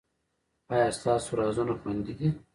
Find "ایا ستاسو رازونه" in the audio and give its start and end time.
0.73-1.73